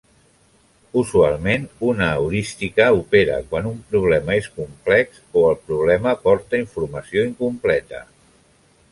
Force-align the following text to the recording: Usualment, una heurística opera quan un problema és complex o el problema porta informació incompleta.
Usualment, 0.99 1.65
una 1.89 2.05
heurística 2.13 2.87
opera 3.01 3.35
quan 3.51 3.67
un 3.71 3.77
problema 3.91 4.37
és 4.43 4.47
complex 4.55 5.19
o 5.41 5.43
el 5.51 5.59
problema 5.67 6.15
porta 6.25 6.61
informació 6.63 7.27
incompleta. 7.33 8.01